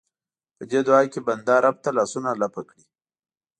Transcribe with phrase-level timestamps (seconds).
[0.57, 2.85] په دې دعا کې بنده رب ته لاسونه لپه کړي.